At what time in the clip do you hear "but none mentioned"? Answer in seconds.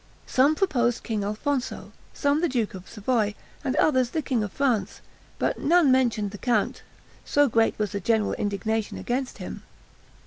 5.37-6.31